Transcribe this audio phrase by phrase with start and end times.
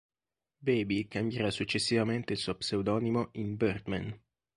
[0.63, 4.19] Baby cambierà successivamente il suo pseudonimo in Birdman.